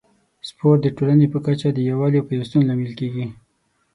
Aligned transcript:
سپورت 0.49 0.79
د 0.83 0.87
ټولنې 0.97 1.27
په 1.33 1.39
کچه 1.45 1.67
د 1.73 1.79
یووالي 1.89 2.17
او 2.19 2.27
پیوستون 2.29 2.61
لامل 2.65 2.91
کیږي. 2.99 3.25